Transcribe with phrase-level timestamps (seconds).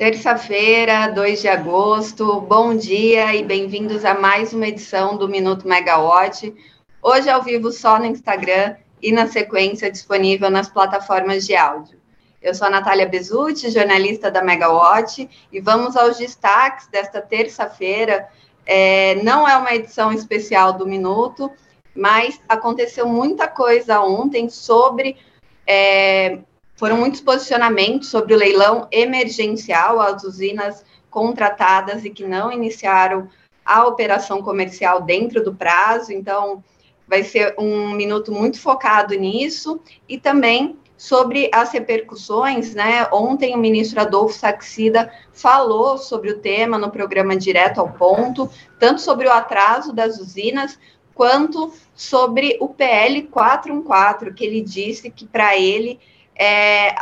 [0.00, 6.54] Terça-feira, 2 de agosto, bom dia e bem-vindos a mais uma edição do Minuto Megawatt.
[7.02, 11.98] Hoje ao vivo só no Instagram e na sequência disponível nas plataformas de áudio.
[12.40, 18.26] Eu sou a Natália Bezutti, jornalista da Megawatt, e vamos aos destaques desta terça-feira.
[18.64, 21.52] É, não é uma edição especial do Minuto,
[21.94, 25.18] mas aconteceu muita coisa ontem sobre
[25.66, 26.38] é,
[26.80, 33.28] foram muitos posicionamentos sobre o leilão emergencial às usinas contratadas e que não iniciaram
[33.62, 36.10] a operação comercial dentro do prazo.
[36.10, 36.64] Então,
[37.06, 43.06] vai ser um minuto muito focado nisso e também sobre as repercussões, né?
[43.12, 49.02] Ontem o ministro Adolfo Saxida falou sobre o tema no programa Direto ao Ponto, tanto
[49.02, 50.78] sobre o atraso das usinas,
[51.14, 56.00] quanto sobre o PL 414, que ele disse que para ele
[56.40, 56.94] é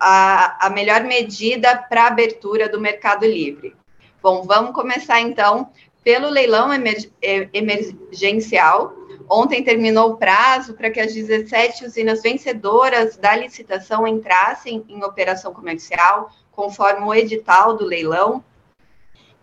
[0.00, 3.76] a, a melhor medida para abertura do mercado livre.
[4.22, 5.70] Bom, vamos começar então
[6.02, 7.10] pelo leilão emer,
[7.52, 8.94] emergencial.
[9.28, 15.52] Ontem terminou o prazo para que as 17 usinas vencedoras da licitação entrassem em operação
[15.52, 18.42] comercial, conforme o edital do leilão.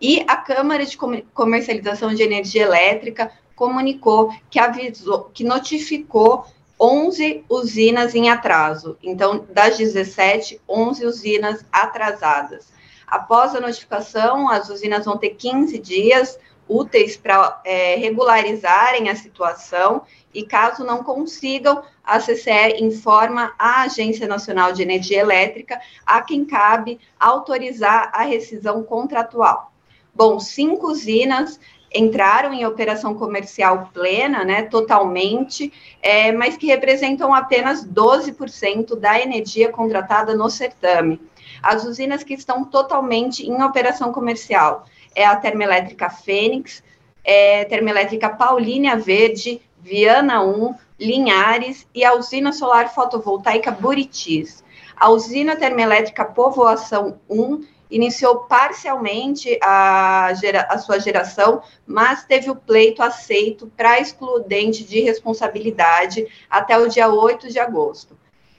[0.00, 0.98] E a Câmara de
[1.32, 6.44] Comercialização de Energia Elétrica comunicou que avisou, que notificou
[6.78, 8.96] 11 usinas em atraso.
[9.02, 12.72] Então, das 17, 11 usinas atrasadas.
[13.06, 20.02] Após a notificação, as usinas vão ter 15 dias úteis para é, regularizarem a situação
[20.34, 26.44] e, caso não consigam, a CCE informa a Agência Nacional de Energia Elétrica, a quem
[26.44, 29.72] cabe autorizar a rescisão contratual.
[30.14, 31.60] Bom, cinco usinas
[31.94, 39.70] entraram em operação comercial plena, né, totalmente, é, mas que representam apenas 12% da energia
[39.70, 41.20] contratada no certame.
[41.62, 46.82] As usinas que estão totalmente em operação comercial é a termoelétrica Fênix,
[47.24, 54.64] é, termoelétrica Paulínia Verde, Viana 1, Linhares e a usina solar fotovoltaica Buritis.
[54.96, 62.56] A usina termoelétrica Povoação 1 iniciou parcialmente a, gera, a sua geração, mas teve o
[62.56, 68.16] pleito aceito para excludente de responsabilidade até o dia 8 de agosto.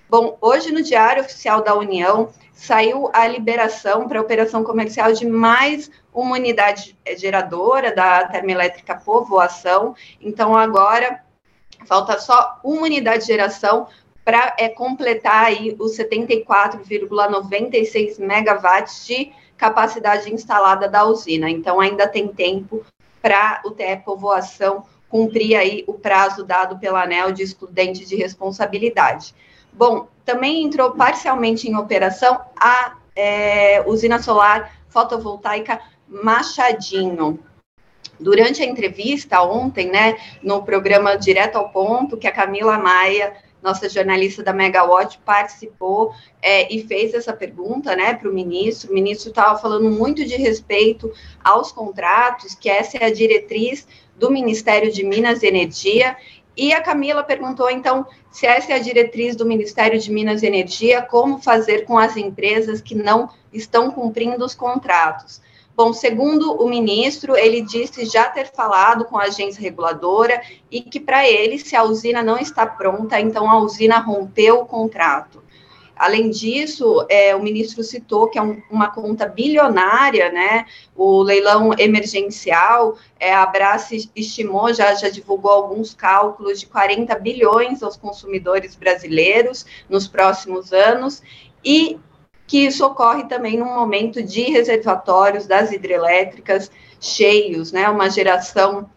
[0.10, 5.92] Bom, hoje no Diário Oficial da União saiu a liberação para operação comercial de mais
[6.14, 9.96] uma unidade geradora da termoelétrica Povoação.
[10.20, 11.22] Então, agora
[11.86, 13.88] falta só uma unidade de geração
[14.28, 21.50] para é, completar aí os 74,96 megawatts de capacidade instalada da usina.
[21.50, 22.84] Então, ainda tem tempo
[23.22, 29.34] para o TE Povoação cumprir aí o prazo dado pela ANEL de excludente de responsabilidade.
[29.72, 37.40] Bom, também entrou parcialmente em operação a é, usina solar fotovoltaica Machadinho.
[38.20, 43.90] Durante a entrevista ontem, né, no programa Direto ao Ponto, que a Camila Maia nossa
[43.90, 48.90] jornalista da Megawatt participou é, e fez essa pergunta né, para o ministro.
[48.90, 51.12] O ministro estava falando muito de respeito
[51.44, 53.86] aos contratos, que essa é a diretriz
[54.16, 56.16] do Ministério de Minas e Energia.
[56.56, 60.48] E a Camila perguntou, então, se essa é a diretriz do Ministério de Minas e
[60.48, 65.42] Energia, como fazer com as empresas que não estão cumprindo os contratos.
[65.78, 71.00] Bom, segundo o ministro, ele disse já ter falado com a agência reguladora e que
[71.00, 75.44] para ele, se a usina não está pronta, então a usina rompeu o contrato.
[75.96, 80.66] Além disso, é, o ministro citou que é um, uma conta bilionária, né?
[80.96, 87.84] O leilão emergencial, é, a Brás estimou, já, já divulgou alguns cálculos de 40 bilhões
[87.84, 91.22] aos consumidores brasileiros nos próximos anos,
[91.64, 92.00] e
[92.48, 97.90] que isso ocorre também num momento de reservatórios das hidrelétricas cheios, né?
[97.90, 98.90] Uma geração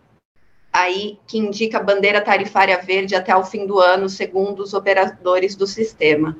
[0.73, 5.67] aí que indica bandeira tarifária verde até o fim do ano, segundo os operadores do
[5.67, 6.39] sistema.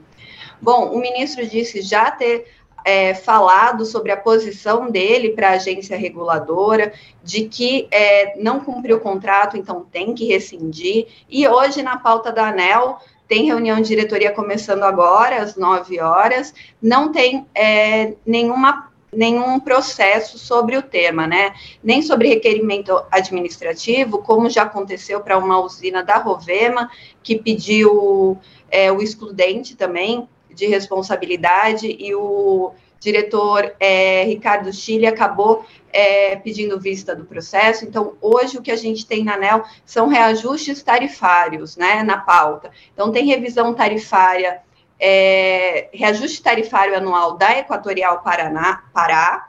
[0.63, 2.47] Bom, o ministro disse já ter
[2.85, 6.93] é, falado sobre a posição dele para a agência reguladora,
[7.23, 11.09] de que é, não cumpriu o contrato, então tem que rescindir.
[11.29, 12.99] E hoje, na pauta da ANEL,
[13.31, 20.37] tem reunião de diretoria começando agora, às 9 horas, não tem é, nenhuma nenhum processo
[20.37, 21.55] sobre o tema, né?
[21.83, 26.91] Nem sobre requerimento administrativo, como já aconteceu para uma usina da Rovema,
[27.23, 28.37] que pediu
[28.69, 36.79] é, o excludente também de responsabilidade, e o diretor é, Ricardo Chile acabou é, pedindo
[36.79, 37.85] vista do processo.
[37.85, 42.71] Então, hoje o que a gente tem na ANEL são reajustes tarifários, né, na pauta.
[42.93, 44.61] Então, tem revisão tarifária
[45.01, 49.49] é, reajuste tarifário anual da Equatorial Paraná, Pará,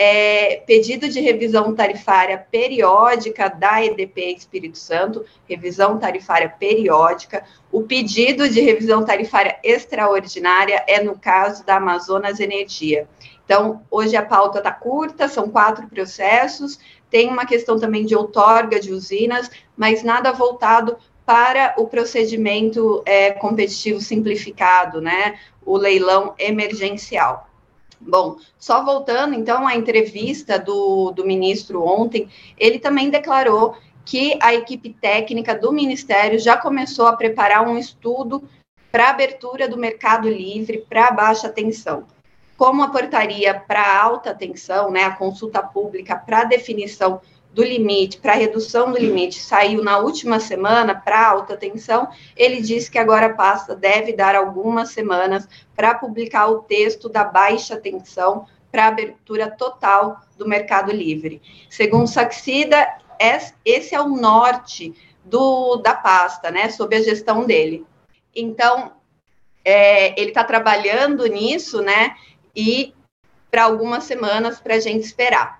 [0.00, 7.42] é, pedido de revisão tarifária periódica da EDP Espírito Santo, revisão tarifária periódica.
[7.72, 13.08] O pedido de revisão tarifária extraordinária é no caso da Amazonas Energia.
[13.44, 16.78] Então, hoje a pauta está curta, são quatro processos,
[17.10, 20.96] tem uma questão também de outorga de usinas, mas nada voltado
[21.26, 25.40] para o procedimento é, competitivo simplificado, né?
[25.66, 27.47] O leilão emergencial.
[28.00, 34.54] Bom, só voltando então à entrevista do, do ministro ontem, ele também declarou que a
[34.54, 38.42] equipe técnica do Ministério já começou a preparar um estudo
[38.90, 42.06] para abertura do mercado livre para baixa tensão.
[42.56, 47.20] Como a portaria para alta tensão, né, a consulta pública para definição
[47.58, 52.88] do limite, para redução do limite, saiu na última semana para alta tensão, ele disse
[52.88, 58.86] que agora passa, deve dar algumas semanas para publicar o texto da baixa tensão para
[58.86, 61.42] abertura total do mercado livre.
[61.68, 62.86] Segundo Saxida,
[63.64, 64.94] esse é o norte
[65.24, 67.84] do, da pasta, né, sob a gestão dele.
[68.32, 68.92] Então,
[69.64, 72.14] é, ele está trabalhando nisso, né,
[72.54, 72.94] e
[73.50, 75.58] para algumas semanas para a gente esperar.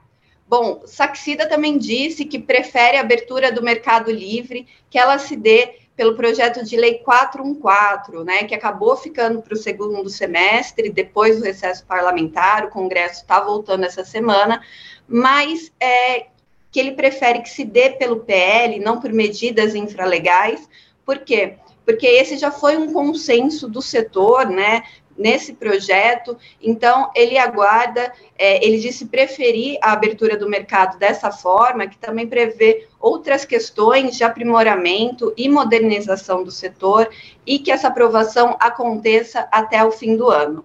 [0.49, 5.75] Bom, Saxida também disse que prefere a abertura do mercado livre, que ela se dê
[5.95, 11.45] pelo projeto de lei 414, né, que acabou ficando para o segundo semestre, depois do
[11.45, 14.63] recesso parlamentar, o Congresso está voltando essa semana,
[15.07, 16.29] mas é,
[16.71, 20.69] que ele prefere que se dê pelo PL, não por medidas infralegais,
[21.05, 21.57] por quê?
[21.85, 24.85] Porque esse já foi um consenso do setor, né,
[25.19, 26.39] nesse projeto.
[26.63, 32.27] Então, ele aguarda, é, ele disse preferir a abertura do mercado dessa forma, que também
[32.27, 37.11] prevê outras questões de aprimoramento e modernização do setor,
[37.45, 40.65] e que essa aprovação aconteça até o fim do ano.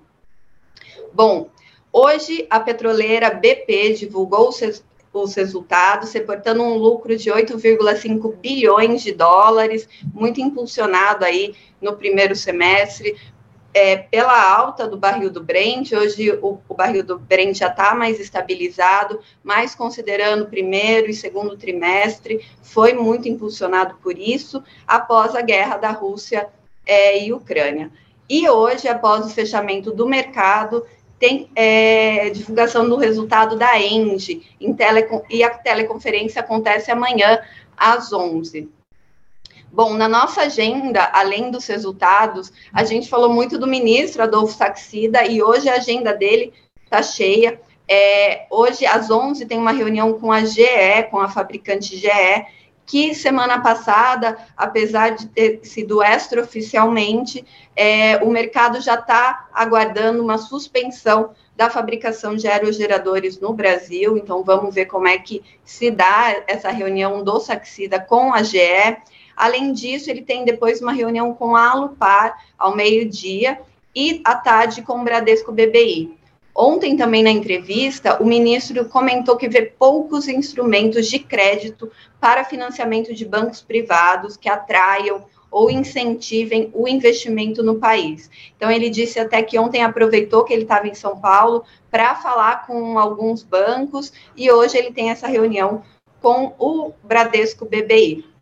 [1.12, 1.50] Bom,
[1.92, 4.84] hoje a petroleira BP divulgou os,
[5.14, 12.36] os resultados, reportando um lucro de 8,5 bilhões de dólares, muito impulsionado aí no primeiro
[12.36, 13.16] semestre
[13.74, 17.96] é, pela alta do barril do Brent, hoje o, o barril do Brent já está
[17.96, 25.42] mais estabilizado, mas considerando primeiro e segundo trimestre, foi muito impulsionado por isso, após a
[25.42, 26.48] guerra da Rússia
[26.86, 27.92] é, e Ucrânia.
[28.30, 30.86] E hoje, após o fechamento do mercado,
[31.18, 34.44] tem é, divulgação do resultado da ENGE,
[34.78, 37.42] telecom, e a teleconferência acontece amanhã
[37.78, 38.70] às 11
[39.74, 45.25] Bom, na nossa agenda, além dos resultados, a gente falou muito do ministro Adolfo Saxida
[45.25, 46.54] e hoje a agenda dele
[46.84, 47.60] está cheia.
[47.90, 52.08] É, hoje, às 11, tem uma reunião com a GE, com a fabricante GE,
[52.86, 57.44] que semana passada, apesar de ter sido extraoficialmente,
[57.75, 64.20] é, o mercado já está aguardando uma suspensão da fabricação de aerogeradores no Brasil.
[64.20, 68.60] Então, vamos ver como é que se dá essa reunião do Saxida com a GE.
[69.36, 73.60] Além disso, ele tem depois uma reunião com a Alupar ao meio-dia
[73.96, 76.18] e à tarde com o Bradesco BBI.
[76.56, 83.14] Ontem, também na entrevista, o ministro comentou que vê poucos instrumentos de crédito para financiamento
[83.14, 88.30] de bancos privados que atraiam ou incentivem o investimento no país.
[88.56, 92.66] Então, ele disse até que ontem aproveitou que ele estava em São Paulo para falar
[92.68, 95.84] com alguns bancos e hoje ele tem essa reunião
[96.22, 98.33] com o Bradesco BBI.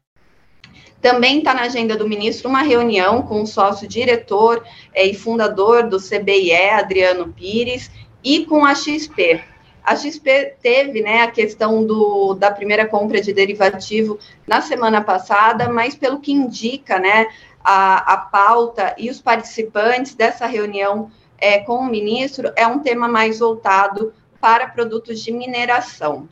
[1.01, 5.98] Também está na agenda do ministro uma reunião com o sócio-diretor é, e fundador do
[5.98, 7.89] CBIE, Adriano Pires,
[8.24, 9.41] e com a XP.
[9.84, 15.67] A XP teve né, a questão do, da primeira compra de derivativo na semana passada,
[15.70, 17.25] mas pelo que indica né,
[17.63, 23.08] a, a pauta e os participantes dessa reunião é, com o ministro, é um tema
[23.08, 26.29] mais voltado para produtos de mineração.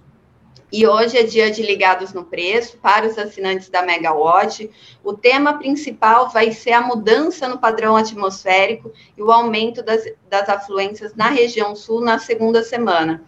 [0.72, 4.70] E hoje é dia de ligados no preço para os assinantes da Megawatt.
[5.04, 10.48] O tema principal vai ser a mudança no padrão atmosférico e o aumento das, das
[10.48, 13.24] afluências na região sul na segunda semana.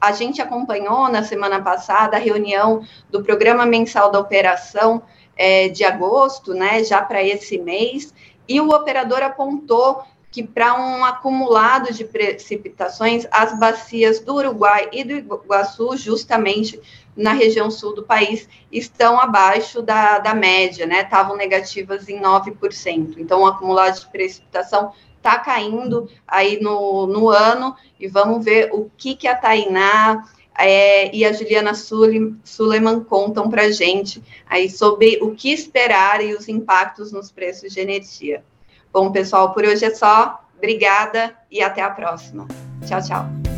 [0.00, 5.02] A gente acompanhou na semana passada a reunião do programa mensal da operação
[5.36, 8.14] é, de agosto, né, já para esse mês,
[8.48, 10.04] e o operador apontou
[10.36, 16.78] que para um acumulado de precipitações, as bacias do Uruguai e do Iguaçu, justamente
[17.16, 21.00] na região sul do país, estão abaixo da, da média, né?
[21.00, 23.14] Estavam negativas em 9%.
[23.16, 28.90] Então, o acumulado de precipitação está caindo aí no, no ano, e vamos ver o
[28.94, 30.22] que, que a Tainá
[30.58, 36.46] é, e a Juliana Suleiman contam para gente aí sobre o que esperar e os
[36.46, 38.44] impactos nos preços de energia.
[38.96, 40.42] Bom, pessoal, por hoje é só.
[40.56, 42.48] Obrigada e até a próxima.
[42.86, 43.55] Tchau, tchau.